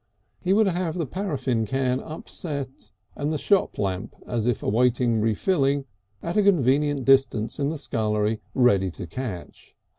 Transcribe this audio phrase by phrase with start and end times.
[0.39, 5.85] He would have the paraffine can upset and the shop lamp, as if awaiting refilling,
[6.23, 9.75] at a convenient distance in the scullery ready to catch.